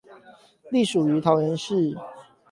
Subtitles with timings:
[0.71, 1.95] 隸屬於桃園市